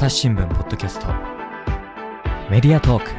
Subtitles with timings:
[0.00, 1.08] 朝日新聞ポッドキャスト。
[2.50, 3.10] メディアトーク。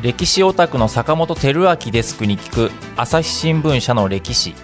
[0.00, 4.54] 歴史オタクの坂本照明デスクに聞く朝日新聞社の歴史。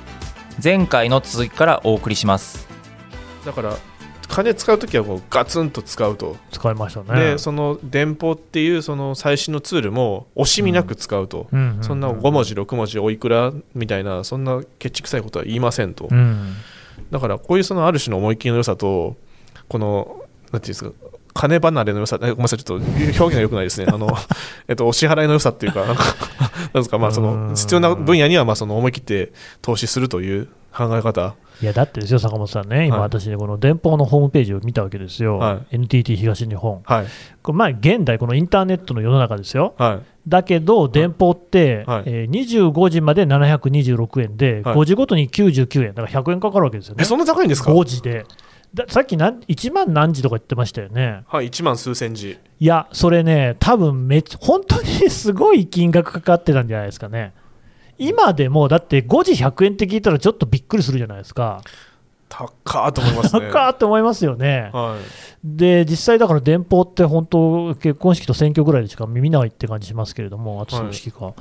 [0.63, 2.69] 前回の続きからお送りします。
[3.45, 3.77] だから
[4.29, 7.33] 金使うときはこうガツンと使うと、使いましたね。
[7.33, 11.79] でその電報っていうその最新のツールも惜しみなく使うと、うん。
[11.83, 16.55] そんな5文字6文字おいくらみたいなそんなケチくさいことは言いませんと、うん、
[17.11, 19.17] だからこういうそのある種の思い切りの良さと
[19.69, 20.93] このなんていうんですか
[21.35, 23.87] 金離れの良さえごめんなさいちょっと表現が良くないですね。
[23.93, 24.09] あの、
[24.69, 33.05] えっと、お支払いの良さっていうかなんかなんですかまあその必要な分野にはまあその思い切って投資するという考え方いやだってですよ、坂本さんね、今、はい。
[33.07, 37.07] 私ね、この電報のホームページを見たわけですよ、は NTT 東日本、はい。
[37.43, 40.29] これまあ現代、このインターネットの世の中ですよ、はい。
[40.29, 42.03] だけど、電報って、はい。
[42.07, 44.75] えー25時まで726円で、はい。
[44.77, 48.25] 5時ごとに99円、だから100円かかるわけですよね、えそんな高いんですか？5時で。
[48.75, 51.23] ださっきなん1万何時とか言ってましたよね。
[51.29, 52.39] はい1万数千字。
[52.59, 57.33] いや、それね、多分め本当にすごい金額かかってたんじゃないですかね。
[57.99, 61.63] 今でも、だって5時100円って聞いたらちょっとびっくりするじゃないですか。
[62.29, 64.71] 高ーと思いますね高って思いますよね。
[64.73, 71.35] はいで、実際だから電報って本当、結婚式と選挙ぐらいでしか耳ないって感じしますけれども、あと葬式か。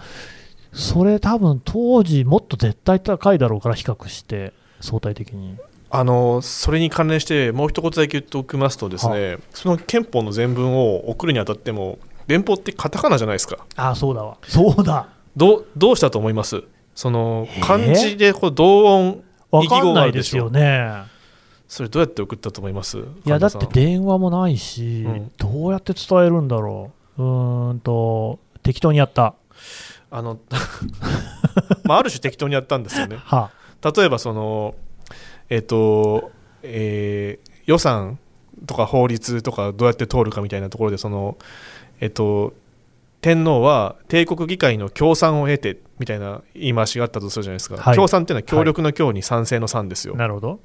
[0.72, 5.58] それ多分当時もっと絶対高いだろうから比較して、相対的に。
[5.90, 14.38] あのそれに関連してもう一言だけ言っておきますとですねその憲法の全文を送るにあたっても電報ってカタカナじゃないですかああ、そうだわ。
[14.48, 15.08] そうだ。
[15.36, 16.64] どうどうしたと思います？
[16.94, 17.66] そのえー？
[17.66, 21.04] 漢字でこう同音わ異義語がかんないであるですしょよね。
[21.68, 23.00] それどうやって送ったと思います？
[23.00, 25.32] いやだって電話もないし、うん。
[25.38, 29.34] どうやって伝えるんだろう、うーんと適当にやった、
[30.12, 30.40] あの
[31.84, 33.18] まあある種適当にやったんですよね。
[33.24, 33.50] は。
[33.96, 34.76] 例えばその
[35.50, 36.32] えっ、と、
[36.64, 38.20] えー予算
[38.68, 41.36] とか法律とかどうやって通るかみたいなところでその
[42.00, 42.54] えっ、と
[43.26, 47.96] 天皇は帝国議会の協賛を得てみたいな言い回しがあったとするじゃないですか、はい。
[47.96, 50.60] 協賛っていうのは協力の協に賛成の賛ですよ、なるほど。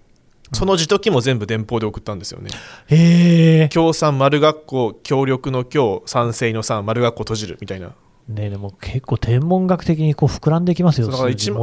[0.53, 2.50] その字解きも全部電報で送ったんですよね。
[2.88, 7.94] へえ、協賛丸学校協力の協賛成の賛丸学校閉じるみたいな。
[8.28, 11.54] ね、でも結構天文学的にこう膨らんできますよ、だから憲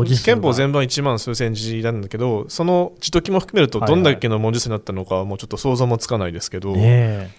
[0.41, 7.35] 法全部は1万数千字なんだけどその字解きも含めるとはいはいどんだけの文字数になったのかはもうちょっと想像もつかないですけど、ね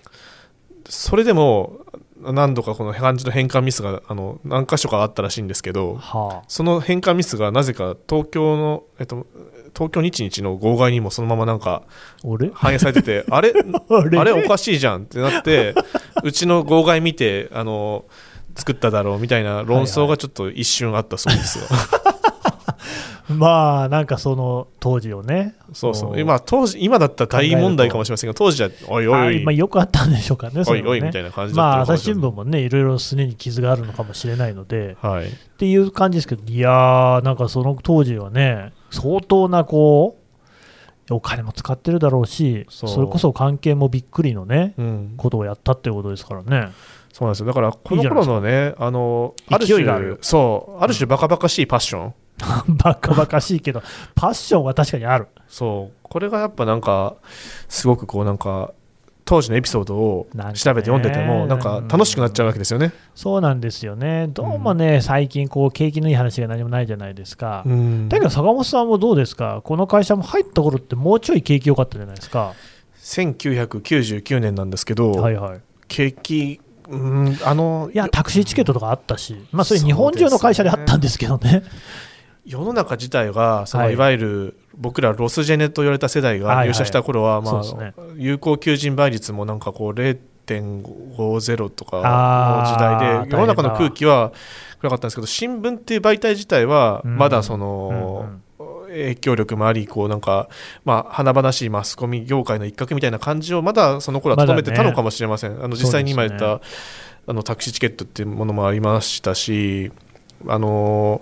[0.88, 1.80] それでも
[2.20, 9.26] 何度かこの漢字の変換ミスがあの何箇所かあったらしいんですけえ、どはその変換ミスがなぜか東京の、えっと、
[9.74, 11.82] 東京日日の号外にもそのままなんか
[12.52, 13.52] 反映されてて あれ？
[14.18, 15.74] あれおかしいじゃんってなって
[16.24, 18.04] うちの号外見てあの
[18.56, 21.64] 作っただろうみたいな論争がちょっと一瞬あったそうですよ。
[23.28, 26.10] まあ、なんかその当時をね、そうそう。
[26.12, 29.42] こ今当時今だったら大問題かもしれませんが当時はおいおい。
[29.42, 35.26] あまあ、よくあったんでしょうかね、そおいおいみたいな感じだまあ、朝日新聞もね、いろいろすねに傷があるのかもしれないので、はい。
[35.26, 40.16] っていう感じですけど、いやー、なんかその当時はね、相当なこ
[41.10, 46.72] う、お金も使ってるだろうし、それこそ関係もびっくりのね、うん、ことをやったっていうことですからね。
[47.12, 47.46] そうなんですよ。
[47.46, 50.82] だからこの頃のねあのある種勢いがあるそう。
[50.82, 52.14] ある種バカバカしいパッション、
[52.68, 53.82] バカバカしいけど、
[54.14, 55.28] パッションは確かにある。
[55.48, 57.14] そうこれがやっぱなんか
[57.68, 58.72] すごくこうなんか
[59.28, 62.94] 当時のエピソードを調べて読んでてもなんか楽しくなっちゃうわけですよね。
[63.14, 64.28] そうなんですよね。
[64.28, 67.62] どうもね、最近、こう、景気のいい話が何もないじゃないですか。
[67.66, 72.54] うんだけど、坂本さんもどうですか、この会社も入った頃って、もうちょい景気良かったじゃないですか
[73.02, 75.60] ？1999年なんですけど、はいはい。
[75.88, 81.62] 景気うんあのいや、タクシーチケットとかあったし、まあ、それ日本中の会社であったんですけどね。
[82.48, 83.92] 世の中自体がそのはい。
[83.94, 92.02] いわゆる僕らロスジェネと言われた世代が入社した頃はまあ有効求人倍率もなんかこう0.50とかの
[92.66, 94.32] 時代で世の中の空気は
[94.80, 97.16] 暗かったんですけど新聞っていう媒体自体はうん。
[97.18, 98.42] まだそのん
[98.88, 100.48] 影響力もありこうなんか
[100.84, 106.60] まあ華々しいマスコミ業界の一角みたいな感じをまだその頃は留めてたのかもしれません、あの実際に今言った、
[107.26, 109.92] あのタクシーチケットっていうものもありましたし
[110.46, 111.20] あの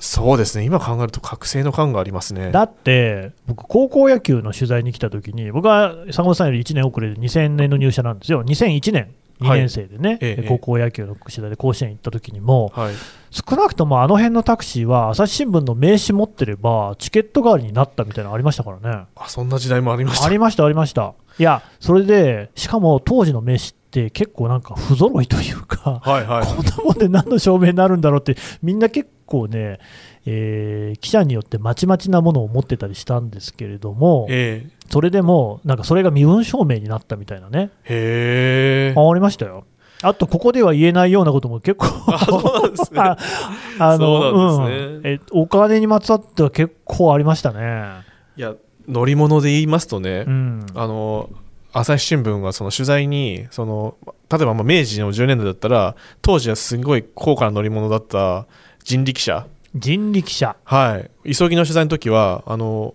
[0.00, 0.64] そうですね。
[0.64, 2.50] 今考えると覚醒の感がありますね。
[2.50, 9.10] だって、僕、高校野球の取材に来たときに、僕は坂本さんより1年遅れで2000年の入社なんですよ、2001年、
[9.40, 12.94] 2年生でね、ええ高校野球の取材で甲子園行ったときにも、はい。
[13.30, 19.04] 少なくともあの辺のタクシーは、朝日新聞の名刺持ってれば、チケット代わりになったみたいなのありましたからね。
[19.16, 20.26] あそんな時代もありました。
[20.26, 21.14] ありました、ありました。
[21.38, 26.46] いや、それで、しかも当時の名刺っって結構なんか不揃いというか、はいはい。
[26.46, 29.80] こんなもんで何の証明になるんだろうって、みんな結構ね、
[30.26, 39.00] えー記者によってまちまちなものを持ってたりしたんですけれども、えそれでも、なんかそれが身分証明になったみたいなね、えへえ。
[39.00, 39.64] あありましたよ。
[40.02, 43.16] あと、ここでは言えないようなことも結構 あ
[43.78, 44.86] あのそうなんですね。
[44.86, 45.02] うん。
[45.04, 48.02] えお金にまつわっては結構ありましたね。
[48.36, 48.54] いや
[48.88, 51.28] 乗り物で言いますとね、うん、あの
[51.72, 53.96] 朝日新聞がその取材にその
[54.30, 58.46] 例えばまあ明治の10年代だったら当時はすごい高価な乗り物だった
[58.82, 59.46] 人力車。
[59.74, 61.32] 人力車、はい。
[61.34, 62.94] 急ぎの取材の時はあの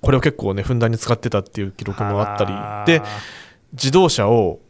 [0.00, 3.00] これを結構ねふんだんに使ってたっていう記録もあったり。
[3.00, 3.02] で
[3.72, 4.60] 自動車を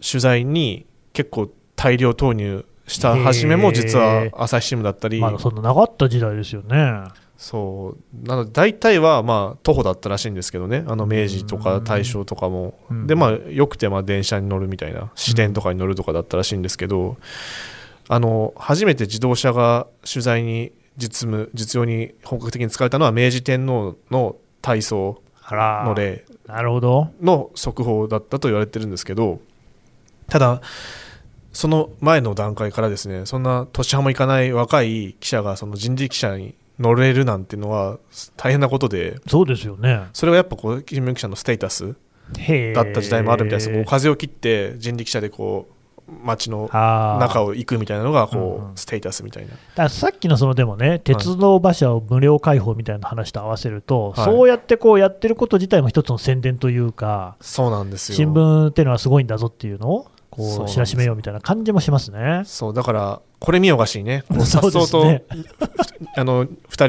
[0.00, 7.04] 取材に結構大量投入した初めも実は朝日新聞だったり、まだそんななかった時代ですよね。
[7.40, 8.28] そう。
[8.28, 10.84] なので大体はまあ徒歩だったらしいんですけどね。
[10.86, 12.78] あの明治とか大正とかも。
[12.90, 13.06] うん。
[13.06, 17.16] でまあよくてまあ電車に乗るみたいな市電とかに乗るとかだったらしいんですけど
[18.08, 27.08] あの初めて自動車が取材に実務実用に本格的に使われたのは明治天皇の体操の例なるほど。
[27.22, 29.40] の速報だったと言われてるんですけど
[30.28, 30.60] ただ
[31.54, 37.98] その前の段階からですねそんな年派もいかない若い記者がその人力車に乗れるなんていうのは
[38.36, 39.20] 大変なことで。
[39.28, 40.00] そうですよね。
[40.12, 41.94] それがやっぱこう新聞記者のステータス
[42.74, 45.74] だった時代もあるみたいです、風を切って人力車でこう
[46.24, 49.46] 街の中を行くみたいなのがこうステータスみたい
[49.76, 54.24] な、さっきのそのでもね、鉄道馬車を無料開放みたいな話と合わせると、はい。
[54.24, 58.16] そうやってこうやってること自体も一つの宣伝というか、そうなんですよ。
[58.16, 60.06] 新聞っていうのはすごいんだぞっていうのを
[60.40, 62.42] こそう知らしめようみたいな感じもしますね。
[62.44, 64.24] そうだからこれ見よがしに ね。
[64.28, 65.24] こうさそうっそうと、ね
[66.16, 66.86] あの2人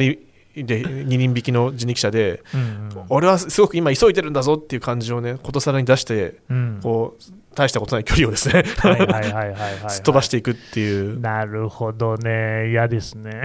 [0.66, 6.58] で2人引きの人力車でうん俺はすごく今急いでるんだぞっていう感じをねことさらに出してうん。
[6.58, 9.90] うんこう大したことない距離をですねはいはいはいはいはいはい。
[9.90, 11.20] すっ飛ばしていくっていう。
[11.20, 13.44] なるほどね、嫌ですね。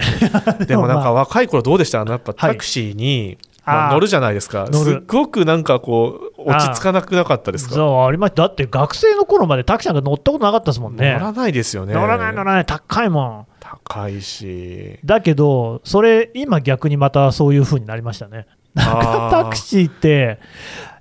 [0.68, 2.02] でもなんか ま若い頃どうでした？
[2.02, 2.52] あのやっぱはい。
[2.52, 4.68] タクシーに、まあ乗るじゃないですか。
[4.72, 7.74] すっごくなんかこう落ち着かなくなかったですか？
[7.74, 8.42] そうありました。
[8.42, 11.12] だって学生の頃までタクシーなんか乗ったことなかったですもんね。
[11.14, 11.94] 乗らないですよね。
[11.94, 13.46] 乗らない乗らない、高いもん。
[13.60, 15.00] 高いし。
[15.04, 18.46] だけど、それ、今逆にまたそういう風になりましたね。
[18.76, 20.38] タクシーって、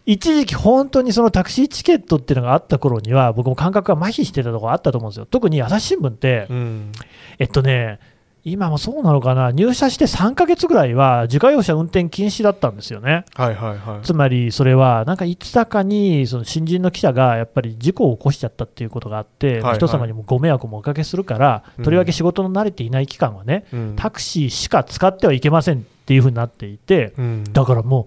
[0.07, 5.27] 一時期本当にそのタクシーチケットっていうのがあった頃には、僕も感覚が麻痺してたところあったと思うんですよ。
[5.27, 6.91] 特に朝日新聞って、うん。
[7.37, 7.99] えっとね、
[8.47, 13.25] 今もそうなのかな、入社して3ヶ月ぐらいは自家用車運転禁止だったんですよね。
[13.33, 14.05] はいはいはい。
[14.05, 19.75] つまりそれは、なんかいつだかにその新人の記者がやっぱり事故を起こしちゃったっていうことがあって、はいはい。
[19.77, 21.83] 人様にもご迷惑もおかけするから、うん。
[21.83, 23.93] とりわけ仕事の慣れていない期間はね、うん。
[23.95, 27.43] タクシーしか使ってはいけませんっていうふうになっていて、うん。
[27.51, 28.05] だからもう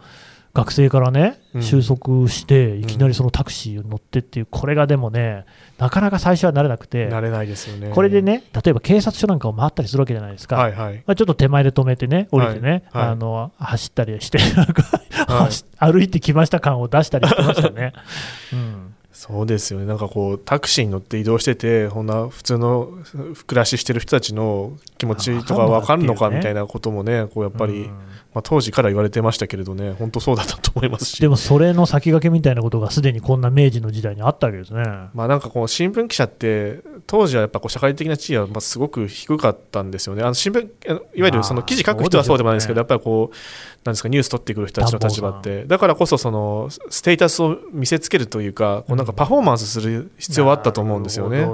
[0.59, 1.63] 学生からね、うん。
[1.63, 5.45] 収束して、いきなりそのタクシーに乗ってっていう、これがでもね、
[5.79, 7.91] なかなか最初は慣れなくて、慣れないですよね。
[7.91, 10.57] これでね、例えば警察署なんかを回ったりするわけじゃないですか。
[10.57, 10.95] はいはい。
[11.07, 13.03] まあ、ちょっと手前で止めてね、降りてね、はい。
[13.05, 14.83] はいあの走ったりして、 なんか
[15.29, 15.45] はい。
[15.45, 17.93] 走歩いてきました感を出したりしてましたね。
[18.53, 18.95] うん。
[19.13, 19.87] そうですよね。
[19.87, 22.89] なんかこうタクシーに乗って移動しててこんな普通の
[23.49, 27.99] 暮らししてる人たちの気持ちとか分かるのかみたいなこともねこうやっぱり、うん
[28.39, 31.21] まあ、当時から言われてましたけれどね本当そうだったと思いますし。
[31.21, 34.85] でもそれの先駆けみたいなことがすでにこんな明治の時代にあったわけですね。
[35.13, 40.23] まあなんかこう新聞記者って当時はやっぱこう社会的な地位はまあすごく低かったんですよね。
[40.23, 43.37] あの新聞いわゆるその記事書く人はそうでもないですけど、やっぱりこう
[43.85, 45.65] なんですかニュース取ってくる人たちの立場って。
[45.65, 51.45] だからこそそのステータスを見せつけるというか、こうなんかパフォーマンスする必要はあったと思うんですよね。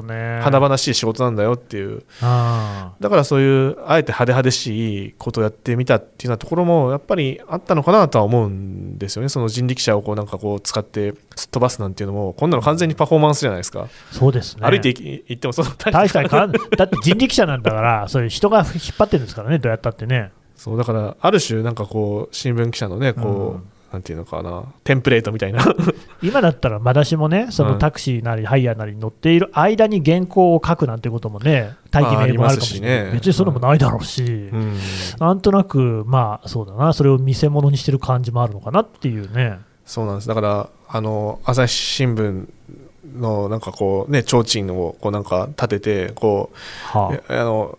[0.42, 2.02] 華々しい仕事なんだよっていう。
[2.20, 2.92] あ。
[3.00, 9.28] だからそういうあえて派手派手しいことをやってみたっていうようなところもやっぱりあったのかなとは思うんですよね。
[9.28, 13.83] その人力車をこうなんかこう使ってすっ飛ばすなんていうのもこんなの完全にパフォーマンスじゃないですか。
[13.83, 14.69] あそうですね。
[14.69, 18.66] 歩いていってもその大したかんだって人力車なんだから、そういう人が引っ
[18.99, 20.33] 張ってるんですからね、どうやったってね。
[20.57, 23.62] そうだからある種なんかこう新聞記者のねこう、うん
[23.94, 24.64] なんていうのかな。
[24.82, 25.64] テンプレートみたいな。
[26.20, 33.10] 今だったら、まだしもね、そはいのタクシーなりハイヤーなりに乗っている間に原稿を書くなんてこともね、大義名分あるかもしれない、ね。
[33.12, 34.76] 別にそれもないだろうし、うん。
[35.20, 39.60] なんとなく、まあそうだな、それを見せ物にしてる感じもあるのかなっていうね。
[39.86, 40.28] そうなんです。
[40.28, 42.48] だからあの朝日新聞
[43.16, 47.78] のなんかこうね提灯をこうなんか立ててこうはえあの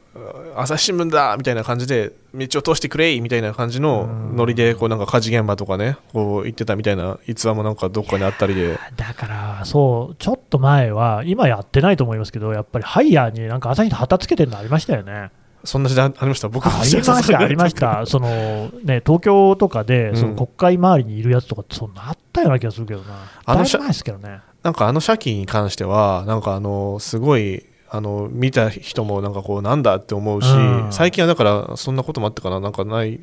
[0.55, 4.37] 朝日新聞だみたいな感じで道を通してくれみたいな感じのうん。
[4.37, 8.75] ノリでこうなんか火事現場とかねこう言ってたみたいな逸話もなんかどっかにあったりで。
[8.75, 15.31] あ、だから、そう、ちょっと前は、今やってないと思いますけど、やっぱりハイヤーになんか朝日の旗つけてるのありましたよね。
[15.63, 16.47] そんな時代ありました？
[16.47, 20.17] 僕ありました、ありました、そのね、東京とかで、うん。
[20.17, 33.19] その国会周りにいるやつとかって、そんなあったような気がするけどな、あの写だいですけどね、なんかあのに関してはなんかあのすごいあの見た人もなんかこうなんだって思うし、うん最近はだからそんなこともあってかななんかない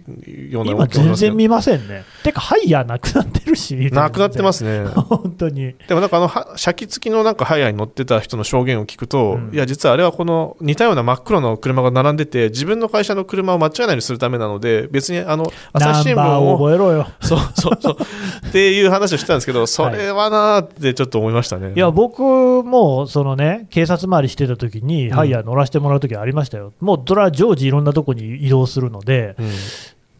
[0.50, 2.04] ような今、全然見ませんね。
[2.22, 5.74] てか、ハイヤーなくなってるし、 なくなってますね本当に。
[5.88, 17.08] でもなんかあのは写記付きのなんかハイヤーに乗ってた人の証言を聞くと、うんいや実はあれはこの似たような真っ黒の車が並んでて自分の会社の車を間違えないようにするためなので別にあの朝ナ日新聞ンバーをを覚えろよ。
[17.20, 17.96] そうそうそう
[18.48, 21.72] っていう話をしてたんですけど それはなーってちょっと思いましたね。
[21.74, 22.22] いや、僕
[22.62, 26.72] も、そのね、警察回りしてた時に、うんハイヤー乗らせてもらう時ありましたよ。
[26.80, 29.46] もう、それは常時いろんなとこに移動するので、うん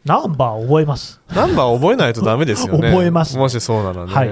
[0.04, 1.20] ナンバー覚えます。
[1.32, 2.90] ナンバー覚えないとダメですよね。
[2.90, 4.12] 覚えますもしそうならね。
[4.12, 4.28] はい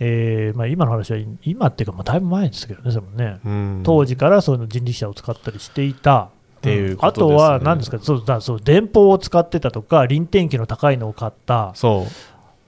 [0.00, 3.38] えーまあ、今の話は、今っていうか、まあ、だいぶ前ですけどね、それもね。
[3.44, 6.30] うん当時からそういうの人力車を使ったりしていた。
[6.58, 12.12] っていうことあとは、何ですか、そうだそう電報を使ってたとか、臨転機の高いのを買った、そう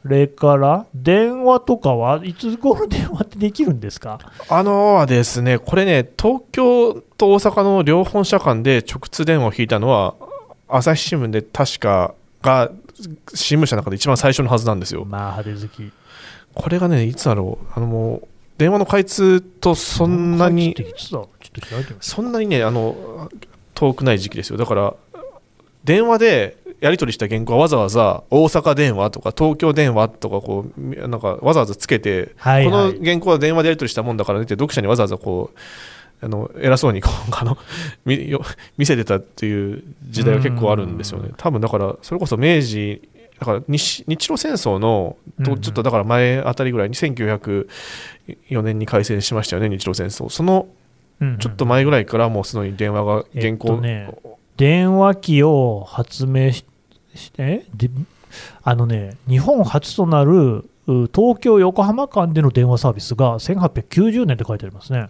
[0.05, 4.19] それから電話とかはいつ頃電話ってできるんですか？
[4.51, 10.15] あのはですね、これね、東京と大阪の両本社間で直通電話を引いたのは、
[10.69, 12.71] 朝日新聞で確かが
[13.33, 15.07] 新聞社の中で一番最初のはずなんですよ。
[15.07, 15.93] まあ、派手好き。
[16.53, 20.77] これがね、いつだろう、あのもう電話の開通とそんなに。
[22.01, 23.31] そんなにね、あの
[23.73, 24.59] 遠くない時期ですよ。
[24.59, 24.95] だから、
[25.83, 32.93] 電話でやり取りした原稿はわざわざ大阪電話とか東京電話とかこう、みなんかわざわざつけて、はいはい。
[32.93, 35.59] この原稿は電話でやり取りしたもんだからねって、読者にわざわざこう、
[36.21, 37.57] あの偉そうにこうあの
[38.77, 41.31] 見せてたっていう時代が結構あるんですよね。
[41.39, 43.01] 多分だから、それこそ明治、
[43.41, 50.29] だから日日露戦争のちょっとだから前あたりぐらいに1904年に開戦しましたよね、日露戦争。
[50.29, 50.67] その
[51.39, 54.11] ちょっと前ぐらいからもうすでに電話が原稿、えっとね
[54.57, 56.65] 電話機を発明し
[57.17, 57.91] してで
[58.63, 65.09] あのね、日本初となるう東京・横浜間での電話サービスが1890年って書いてありますね。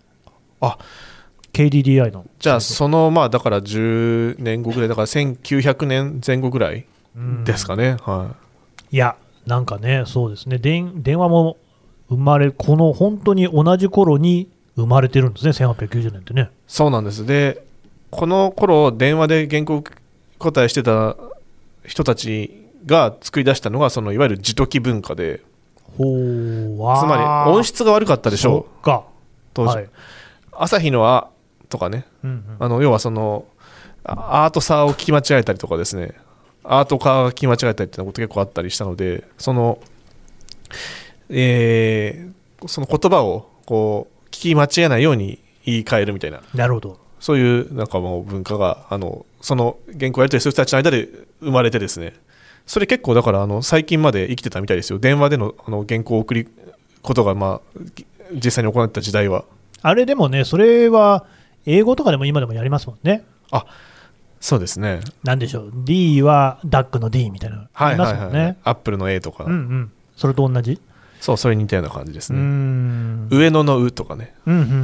[0.61, 0.79] あ
[1.53, 2.27] KDDI の。
[2.39, 6.85] じゃあそのまあだから10年後ぐらいだから1900年前後ぐらい
[7.17, 8.35] うんですかね、は
[8.91, 11.57] いや、なんかね、そうですね、電電話も
[12.09, 16.43] 生まれ、この本当に同じ頃に生まれてるんですね、1890年ってね。
[16.43, 17.65] い、そうなんですで
[18.11, 19.83] この頃電話で原稿
[20.39, 21.17] 答えしてた
[21.87, 25.43] 人たちが作り出したのがそのいわゆる自時文化で
[25.97, 27.01] ほう、わー。
[27.01, 29.05] つまり音質が悪かったでしょそっか。
[29.53, 29.89] 当時、はい。
[30.53, 31.29] 朝日の「あ」
[31.69, 32.05] とかね。
[32.23, 32.45] うんうん。
[32.59, 33.45] あの要はその
[34.05, 36.13] あアートさを聞き間違えたりとかですね。
[36.65, 39.79] アート化が聞き間違えたりっていうこと結構あったりしたのでその
[41.29, 46.41] えーその言葉をこう聞き間違えないように言い換えるみたいな。
[46.55, 46.99] なるほど。
[47.25, 51.09] そういうなんかもう文化があのその原稿をやり取りする人たちの間で
[51.41, 52.13] 生まれてですね。
[52.67, 54.99] それ結構だからあの最近まで生きてたみたいですよ。
[54.99, 56.47] 電話でのあの原稿を送り
[57.01, 57.81] ことがまあ
[58.31, 59.47] 実際に行ってた時代は。
[59.81, 61.25] あれでもね、それは
[61.65, 63.25] 英語とかでも今でもやりますもんね。
[64.39, 65.01] そうですね。
[65.23, 68.59] なんでしょう、D はダックの D みたいなのありはいはいはい、ますもんね。
[68.65, 69.93] アップルの A とか、うんうん。
[70.15, 70.79] それと同じ
[71.25, 73.29] そうそれに似たような感じですね、ん。
[73.31, 74.75] 上野の「う」とかねうんうんうんう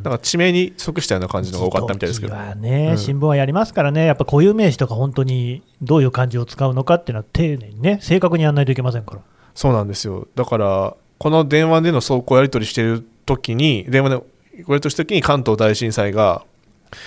[0.00, 0.02] ん。
[0.02, 9.20] だから地名に即したような感じのが多かったみたいですけどね、うん新聞はやりますからね、やっぱ固有名詞とか本当にどういう漢字を使うのかっていうのは丁寧にね、正確にやらないといけませんから。
[9.54, 14.16] そうなんですよだからこの電話での走行やり取りしてる時に電話で
[14.64, 16.42] これとした時に関東大震災が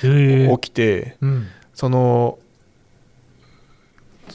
[0.02, 1.48] へ起きて、うん。
[1.74, 2.40] その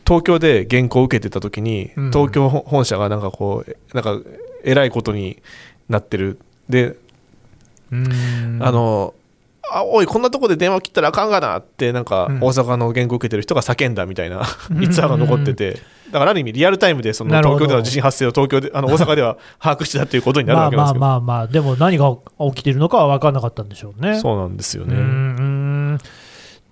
[0.06, 2.10] 東京で原稿を受けてた時に、うん。
[2.10, 4.20] 東京本社がなんかこうなんか
[4.64, 5.42] えらいことに
[5.88, 6.38] なってる。
[6.68, 6.96] で、
[7.90, 7.94] あ
[8.70, 9.14] の
[9.70, 12.36] あおいこんなとこで電話切ったらあかんがなってなんかうん。
[12.38, 14.42] 大阪の原稿を受けてる人が叫んだみたいな
[14.80, 15.78] 逸話が残ってて。
[16.12, 22.14] だからある意味リアルタイムでその東京での地震発生を東京であの大阪では 把握してたっていうことになるまあまあわけですけど、まあまあ、でも何が
[22.54, 24.20] 起きてるのかは分からなかったんでしょうね。
[24.20, 24.94] そうなんですよね。
[24.94, 25.98] ん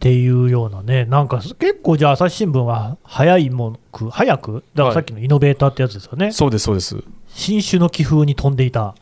[0.01, 7.05] っていうようなね、なんか結構じゃあ、朝日新聞は早いもく、早く、だからさっきのイノベーターってやつですよね、そうですそうです。
[7.29, 8.95] 新種の気風に飛んでいた、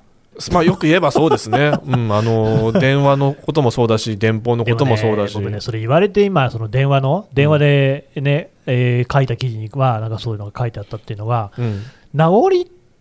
[0.52, 1.70] まあよく言えばそうですね。
[1.86, 5.36] うんあの電話のこともそうだし電報のこともそうだし。
[5.36, 12.50] ね僕ね、それ言われて今、その電話の、電話でね、えー書いた記事には、なんかそういうのが書いてあったっていうのが、うん名残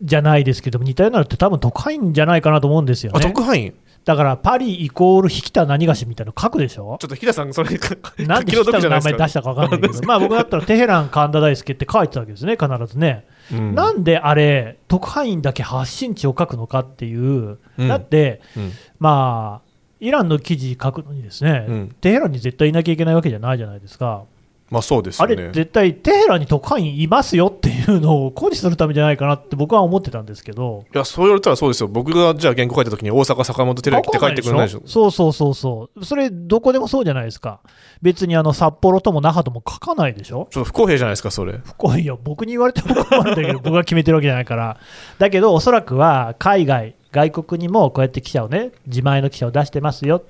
[0.04, 3.26] じゃないですけども、似たようなのって多分特派員じゃないかなと思うんですよあね。
[3.26, 3.74] 特派員？
[4.08, 6.98] だからパリイコール引田何がしみたいなの書くでしょ？
[7.02, 7.78] ちょっと日田さんそれ
[8.26, 13.26] なんで引田の名前出したか分かんないけど、まあ僕だったらテヘラン神田大輔って書いてたわけですね、必ずね。
[13.52, 13.76] うん。
[13.76, 17.88] なんであれ、特派員だけ発信地を書くのかっていう、うん。
[17.90, 18.72] だって、うん。
[18.98, 19.68] まあ、
[20.00, 21.90] イランの記事書くのにですね、うん。
[22.00, 24.24] テヘランに絶対いなきゃいけないわけじゃないじゃないですか。
[24.70, 25.52] まあそうですあれ、よね。
[25.54, 31.88] 絶対テヘランに特派員いますよっていうのを誇示するためじゃないかなって僕は思ってたんですけど、いやそう言われたらそうですよ。
[31.88, 34.82] 僕がじゃあ原稿書いた時に大阪坂本照明って書いてくれないでしょ。
[34.86, 37.62] そうそうそうそう、それ、どこでもそうじゃないですか、
[38.02, 41.54] 別にあの札幌とも那覇とも書かないでしょ、ちょっと不公平じゃないですかそれ。
[41.64, 44.78] 不公平いや、僕に言われても困るんだけど、僕が決めてるわけじゃないから、
[45.18, 50.22] だけど、おそらくは海外、外国にもこうやって記者をね、自前の記者を出してますよ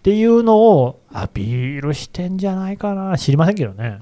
[0.00, 3.98] っていうのをアピールしてんじゃないかな、知りませんけどね。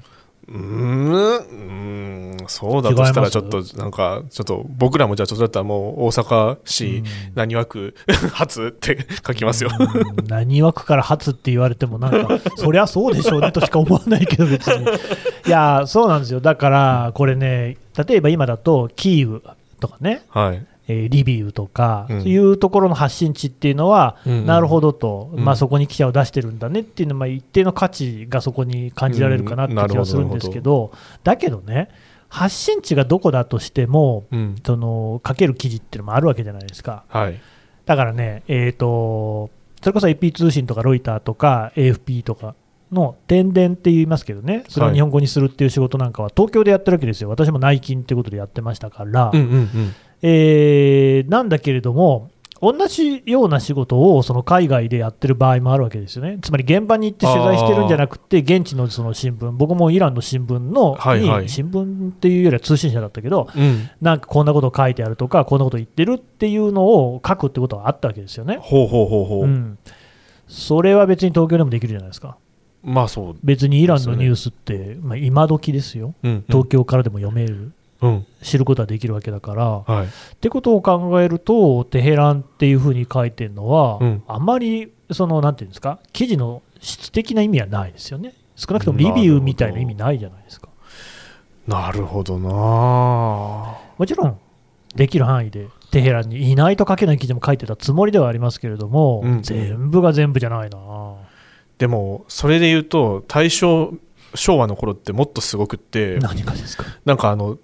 [0.47, 1.11] うーん。
[1.11, 2.47] うーん。
[2.47, 7.03] そうだとしたらちょっとなんかちょっと僕らもじゃあちょっとだったらもう大阪市
[7.35, 7.95] 浪速区
[8.31, 9.71] 初って書きますよ。
[9.77, 10.25] うん。
[10.27, 14.85] 何枠から初って言われても、なんか、そりゃそうでしょうねとしか思わないけど、別に。
[15.47, 17.75] いや、そうなんですよ、だから、これね、
[18.07, 19.43] 例えば今だと、キーウ
[19.81, 22.21] とかね、はいえーリビウとか、うん。
[22.21, 24.45] そういうところの発信地っていうのは、うんうん。
[24.45, 25.45] なるほどと、うん。
[25.45, 30.91] まあ、そこに記者を出してるんだねっていうのは、まあ一定の価値がそこに感じられるかなってうん気がするんですけど、
[31.23, 31.89] だけどね、
[32.27, 34.55] 発信地がどこだとしても、うん。
[34.65, 37.03] その書ける記事っていうのもあるわけじゃないですか。
[37.07, 37.39] はい。
[37.85, 39.49] だからね、えー、と
[39.81, 42.53] それこそ AP 通信とかロイターとか AFP とか
[42.91, 52.29] の宣伝って言いますけどね、それを日本語にするっていう仕事なんかは東京でやってるわけですよ、私も内勤っていうことでやってましたから、うんうんうんえーなんだけれども、
[52.61, 61.43] 同じような仕事をその海外でやってる場合もあるわけですよね、つまり現場に行って取材してるんじゃなくて、現地のその新聞、僕もイランの新聞の、はいはい。
[61.43, 63.89] に新聞っていうよりは通信社だったけど、うん。
[64.01, 68.57] なんかこんなこと書いてあるとか、こんなこと言ってるっていうのを書くってことはあったわけですよね。
[68.61, 69.77] ほうほうほうほう、うん、
[70.47, 72.35] それは別に東京でもできるじゃないですか。
[72.83, 73.35] まあそう。
[73.41, 76.13] 別にイランのニュースって、まあ、今時ですよ。
[76.23, 77.73] うん東京からでも読める、うん
[78.41, 79.65] 知ることはできるわけだから。
[79.65, 88.33] はいってことを考えると、テヘランっていうふうに書いてるのは、うんあまりそのなんていうんですか、記事の質的な意味はないですよね。
[88.55, 90.69] 少なくともリビューみたいな意味ないじゃないですか。
[91.67, 94.37] なるほどなもちろん、
[94.95, 100.77] できる範囲で、テヘランにいないと書けない記事も書いてたつもりではありますけれども、うん全部が全部じゃないな。
[101.77, 103.93] でもそれで言うと大正
[104.35, 106.83] 昭和の頃ってもっとすごくって何かですか？
[107.05, 107.57] なんかあの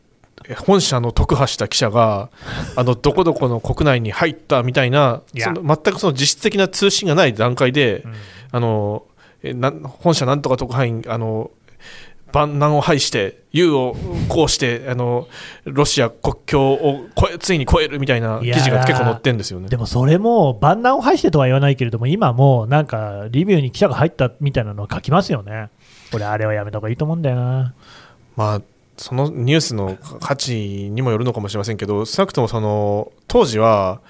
[0.53, 2.29] 本社の特派した記者が
[2.75, 8.13] あのどこどこの国内に入ったみたいなその全くその実質的な通信がない段階で、うん
[8.51, 9.05] あの
[9.43, 11.51] えな本社なんとか特派員あの
[12.31, 13.95] 万難を排して優を
[14.27, 15.27] こうしてあの
[15.63, 17.05] ロシア国境を
[17.39, 19.77] ついに越えるみたいな記事が結構載ってるんですよねで。
[19.77, 25.69] もそれも万難を排してとは言わないけれども、今もうなんかリビューに記者が入ったみたいなのは書きますよね。
[26.13, 27.73] 俺、あれはやめた方がいいと思うんだよな。
[28.35, 28.61] まあ
[28.97, 34.01] そのニュースの価値にもよるのかもしれませんけど少なくともその当時は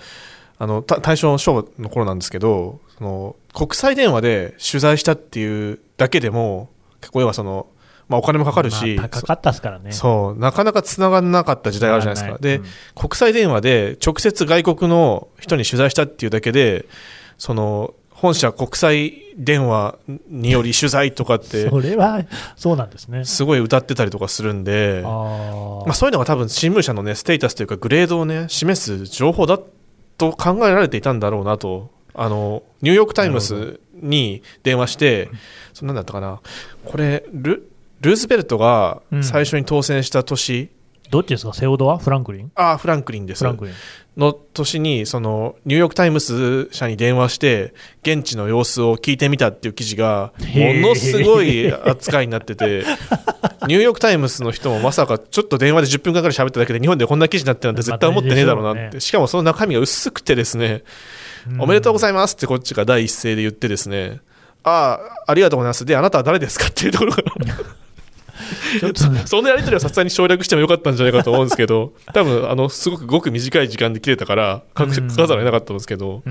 [0.58, 6.70] あのた大正昭和の頃なんですけどその国際電話で取材したっていうだけでも
[7.02, 7.68] 結構要はその、
[8.08, 9.92] まあ、お金もかかるし、まあ高かったですからね。
[9.92, 12.40] そうなかなかつながらなかった時代あるじゃないですか。
[12.42, 16.86] で、うん国際電話で直接外国の人に取材したっていうだけで
[17.38, 19.98] その本社国際電話
[20.30, 22.24] により取材とかってそれは
[22.56, 23.26] そうなんですね。
[23.26, 25.02] すごい歌ってたりとかするんで。
[25.04, 29.60] まあ、そういうのが多分新聞社の、ね、ステータスというかグレードを、ね、示す情報だ
[30.18, 35.30] と考えられていたんだろうなとあのニューヨーク・タイムズに電話して
[35.74, 36.40] そんなんだったかな
[36.86, 37.70] これル
[38.02, 40.70] ルーズベルトが最初に当選した年、
[41.10, 41.98] どっちですか、セオドア？
[41.98, 42.52] フランクリン？
[42.56, 43.40] あフランクリンです。
[43.40, 43.74] フランクリン。
[44.18, 52.86] の年にそのニューヨーク・タイムズ社に電話して現地の様子を聞いてみたっていう記事がものすごい扱いになってて
[53.68, 60.84] ニューヨーク・タイムズの人もまさかちょっと電話で10分間ぐらい喋っただけで日本でこんな記事になってるなんて絶対思ってねえだろうなって、しかもその中身が薄くてですね、
[61.60, 64.22] おめでとうございますってこっちが第一声で言ってですね
[64.64, 65.84] ああありがとうございます。
[65.84, 67.24] であなたは誰ですかっていうところが
[68.80, 69.10] ちょっと。
[69.10, 76.24] ねそのやり取りはさすがに省略してもよかったんじゃないかと思うんですけど多分あのすごくごく短い時間で切れたから書かざるを得なかったんですけど、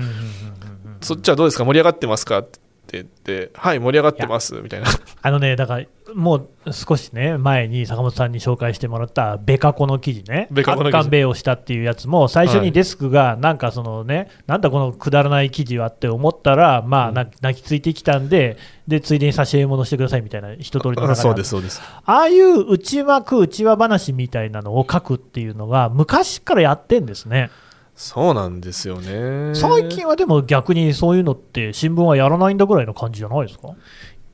[1.01, 1.65] そっちはどうですか？
[1.65, 2.39] 盛り上がってますか？
[2.39, 2.59] って
[2.93, 4.87] 言ってはい盛り上がってますみたいな。
[5.21, 11.25] あのね、だから、もう少しね、前に坂本さんに紹介してもらったベカコの記事ね、ベカコの記事。
[11.25, 12.67] をしたっていうやつも、最初はい。
[12.67, 21.81] にデスクが、なんかそのね、なんだこのくだらない記事はって思ったら、まあ、な泣きついてきたんで、で、ついでに差し入れ物してくださいみたいな、一通りのそうですそうです。
[21.81, 27.49] ああいう内枠、内輪話みたいなのを書くっていうのが、昔からやってんですね。
[27.95, 29.55] そうなんですよね。
[29.55, 33.69] 最近はでも逆にそういうのって、新聞はやらないんだぐらいの感じじゃないですか？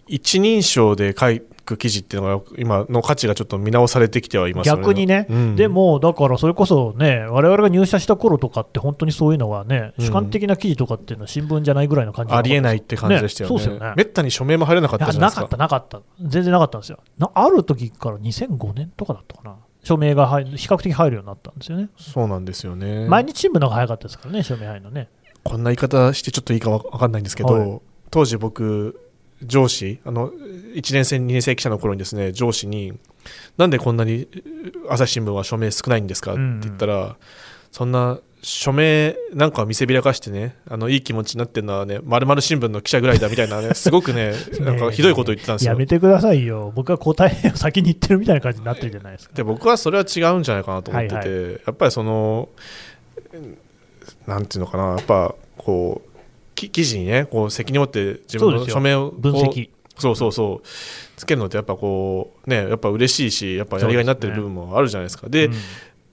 [0.07, 1.27] 一人称で書
[1.63, 4.81] く記事っていうのが今の価値がちょっと見直されてきてはいますよね。
[4.81, 5.55] 逆にね、うん。
[5.55, 10.05] でもだからそれこそね、我々が入社した頃とかって、本当にそういうのはね、うん。
[10.05, 13.59] 主観的な記事とかっていうのは新聞じゃないぐらいの感じありえないって感じでしたよね。
[13.59, 13.93] そうですよね。
[13.95, 15.41] めったに署名も入れなかったじゃないですか。
[15.43, 16.99] なかった、なかった、全然なかったんですよ。
[17.17, 23.07] なある時から2005年とかだったかな、署名が入る比較的入るようになったんですよね、そうなんですよね。
[23.07, 25.09] 毎日新聞の方が早かったですからね、署名入るのね。
[25.43, 28.99] こんな言い方してちょっといいかわかんないんですけど、はい当時僕、
[29.41, 32.93] 上司、あの1年生、2年生記者の頃にですね、上司に、
[33.57, 34.27] なんでこんなに
[34.89, 37.15] 朝日新聞は署名少ないんですかって言ったら、
[37.71, 45.73] そんな署名なんかを見せびらかしてね、あのいい気持ちになってるのはね、まるまる新聞の記者ぐらいだみたいなね、 すごくね、なんかひどいことを言ってたんですよ。
[45.73, 49.35] やめてくださいよ、僕は答えを先に言ってるみたいな感じになってるじゃないですか。
[49.35, 52.49] で僕はそれは違うんじゃないかなと思ってて、はいやっぱりその
[54.25, 56.19] なんていうのかなやっぱこう
[56.55, 60.67] き記事にねこう責任を持って自分の署名を分析、そうそうそう。
[61.15, 65.29] つけるのってやっぱこうねやっぱ嬉しいしやっぱやりがいになってる部分もあるじゃないですか。
[65.29, 65.53] でうん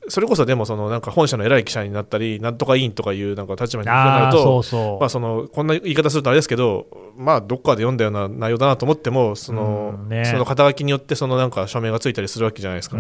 [0.08, 12.96] それこそでもそのなんか本社の偉い記者になったりなんとか委員とかいうなんか立場になるとうそう、まあそのこんな言い方するとあれですけどまあどっかで読んだような内容だなと思ってもその,、その肩書きによってそのなんか署名がついたりするわけじゃないですか。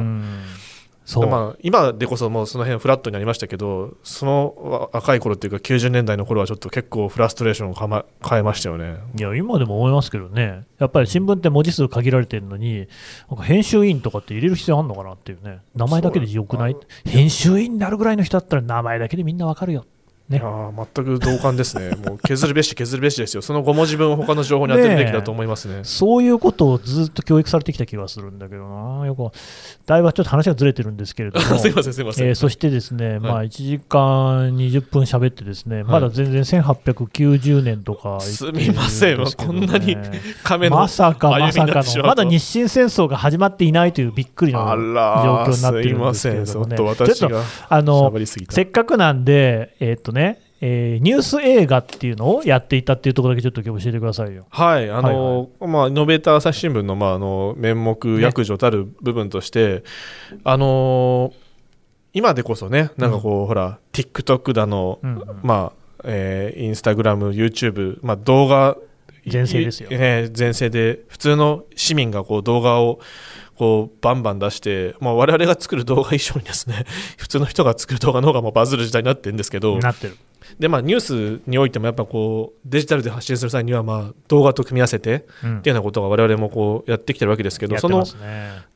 [1.16, 8.96] まあ、今でこそもうその辺フラットになりましたけどその若い頃っていうか90年代の頃はちょっと結構フラストレーションをかま変えましたよね。
[9.16, 12.86] いや、今でも思いますけどね、やっぱり新聞って文字数限られてるのに、
[13.30, 16.76] なんか編集員とかって入れる必要あるのかなっていうね、名前だけでよくない？
[17.06, 19.86] 編集員になるぐらいの人だったら、名前だけでみんなわかるよ。
[20.28, 20.38] ね。
[20.38, 21.90] いやー全く同感ですね。
[22.04, 23.42] もう削るべし削るべしですよ。
[23.42, 25.80] その5文字分を他の情報に当てるべきだと思いますね。
[25.84, 29.30] そういうことをずっと教育されてきた気がするんだけどな、よく、
[29.86, 31.46] だいぶちょっと話がずれてるんですけれども。
[31.58, 39.96] すいませんすいません、えーそしてですね、まあ、1時間20分喋ってですね、まだ全然1890年とか言ってるすみませんこんなに
[40.44, 48.12] 亀のまさかまさかの、まだ日清戦争が始まっていないというびっくりのあ状況になってすいるんですけれどもね、ちょっとあの
[48.50, 50.17] せっかくなんで、えーっとね
[50.60, 54.46] えーニュース映画っていうのをやっていたっていうところだけちょっと今日教えてくださいよ。
[54.50, 59.84] はい、あのまあ、イノベーター朝日新聞の,、まあ、あの面目、役所たる部分として、
[60.44, 61.32] あの
[62.12, 65.40] 今でこそね、なんかこう、ほら、TikTok だの、うんうん。
[65.42, 68.76] まあえー、インスタグラム、YouTube、まあ、動画、
[69.26, 69.90] 全盛ですよ。
[69.90, 72.98] いね、全盛で、普通の市民がこう動画を
[73.58, 76.84] こうバンバン出して、まあ、我々が作る動画以上にですね、
[77.18, 80.16] 普通の人が作る動画の方がもうバズる時代になってるんですけど、なってる。
[80.60, 81.00] でまあ、ニュー
[81.40, 88.04] スにおいてもやっぱこうデジタルで発信する際にはまあ動画と組み合わせてうんっていうようなことが我々もこうやってきてるわけですけど、その。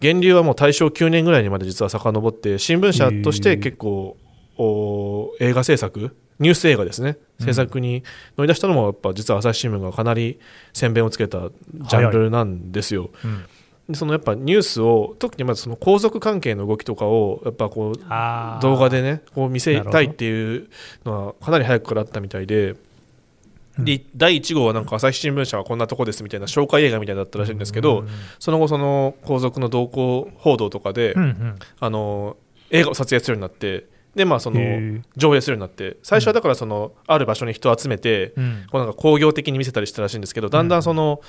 [0.01, 4.17] 源流はもう大正9年ぐらいにまで実は遡って新聞社として結構
[4.59, 8.03] お映画制作ニュース映画ですねうん制作に
[8.37, 10.39] 乗り出したのもやっぱ実は朝日新聞がかなり
[10.73, 13.11] 先鞭をつけたジャンルなんですよ。
[13.25, 13.49] うんで
[13.95, 20.69] そのやっぱニュースを特にまずその皇族関係の動きとかをやっぱこう動画でねこう見せたいっていう
[21.05, 22.77] のはかなり早くからあったみたいで。
[23.79, 31.59] で第1号はなんか朝日新聞社はこんなとこですみたいな紹介映画みたいだったらしいんですけど、うんその後その皇族の動向報道とかで、うんうん。
[31.81, 32.37] あの
[32.71, 34.61] 映画を撮影するようになってでまあその
[35.17, 38.67] 上映するようになって最初はだからそのある場所に人を集めて、うん。
[38.71, 41.23] こうなんか工業的に見せたりしたらしいんですけどだんだんその、お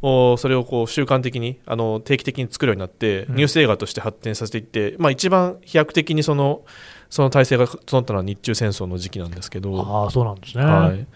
[0.00, 6.64] それをこう習慣的にあの定期的に作るようになって、うんニュース映画として発展させていって、まあ、一番飛躍的にその
[7.08, 9.80] その体制が整ったのは日中戦争の時期なんですけど。
[9.80, 10.64] ああ、そうなんですね。
[10.64, 11.06] はいうんま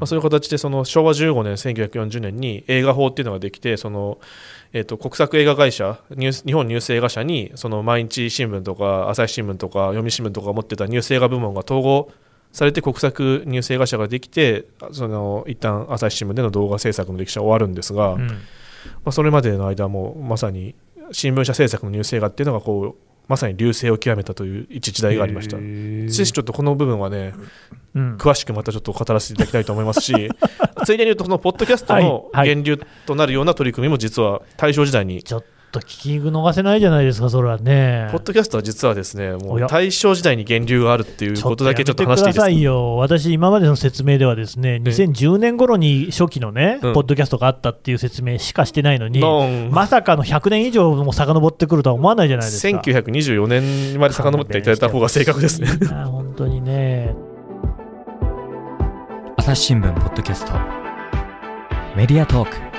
[0.00, 4.18] あ、そういう形でその昭和15年1940年に映画法っていうのができてその、
[4.72, 12.10] えー、と国策映画会社ニュース日本ニュース映画社にその毎日新聞とか朝日新聞とか読売新聞とか持ってたニュース映画部門が統合
[12.54, 18.28] されて国策ニュース映画社ができてその一旦朝日新聞での動画制作の歴史は終わるんですが、まうん。
[19.06, 20.76] あ、それまでの間もまさに
[21.10, 25.56] 新聞社制作のニュース映画っていうのがこうまさに流星を極めたという一時代がありました。
[25.56, 27.34] ぜひちょっとこの部分はね、
[27.94, 28.16] うん。
[28.18, 30.12] 詳しくまたちょっと語らせていただきたいと思いますし
[30.84, 32.46] ついでに言うとそのポッドキャストのはい。
[32.48, 32.56] はい。
[32.56, 38.08] 源流となるような取り組みも実は大正時代に、ちょっと聞き逃せないじゃないですか、それはね。
[38.12, 42.32] ポッドキャストは実はですねもう大正時代に源流があるっていうことだけちょっと話していいですか？
[42.32, 49.20] ちょっとやめてくださいよ、私、今までの説明ではですね、2010年頃に初期のね、うんポッドキャストがあったっていう説明しかしてないのに、
[49.70, 52.78] まさかの100年以上も遡ってくるとは思わないじゃないですか。
[52.80, 55.68] 1924年まで遡っていただいた方が正確ですね。
[56.06, 57.14] 本当にね。
[59.36, 60.52] 朝日新聞ポッドキャスト
[61.96, 62.73] メディアトーク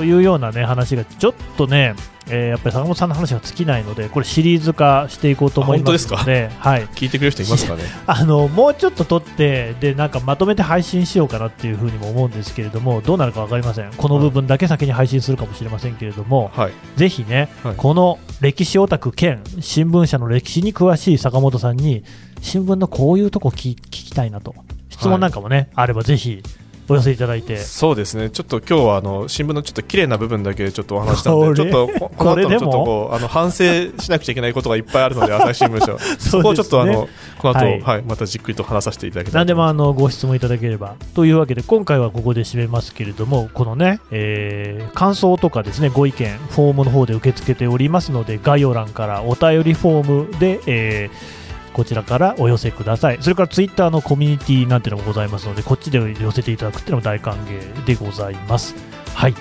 [0.00, 1.94] というようなね話がちょっとね、
[2.30, 7.82] えーやっぱり坂本さんの話が尽きないので、これシリーズ化していこうと思いますので、はい、聞いてくれる人いますかね？
[8.06, 13.90] あのもうちょっと撮ってでなんかまとめて配信しようかなっていうふうにも思うんですけれどもどうなるか分かりません。
[13.94, 16.72] この部分だけ先に配信するかもしれませんけれども、はい。
[16.96, 17.74] ぜひね、はい。
[17.76, 22.04] この歴史オタク兼新聞社の歴史に詳しい坂本さんに
[22.40, 24.54] 新聞のこういうとこ聞聞きたいなと
[24.88, 26.42] 質問なんかもね、あればぜひ
[26.90, 33.64] お寄せいただいて、そうですね、ちょっと今日はあの新聞のちょっと綺麗な部分だけちょっとお話したんで、ちょっとここの後これでもちょっとこうあの反省
[33.98, 36.16] しなくちゃいけないことがいっぱいあるので、朝日新聞社は、 そね。
[36.18, 37.80] そこをちょっとあのこの後、はい。
[37.80, 40.94] はいまたじっくりと話させていただきたい何でもあのご質問いただければ。
[41.14, 51.39] というわけで今回はここで締めますけれどもこのね、えー感想とかですねご意見フォームの方で受け付けておりますので概要欄からお便りフォームで、えー
[51.72, 53.18] こちらからお寄せください。
[53.20, 58.74] それからツイッターのコミュニティなんていうのもございますのでこっちで寄せていただくっていうのも大歓迎でございます。
[59.14, 59.34] はい。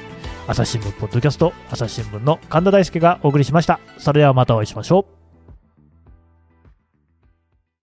[0.47, 3.79] 朝日新聞ポッドキャスト朝日新聞の神田大輔がお送りしました。
[3.97, 5.18] それではまたお会いしましょう。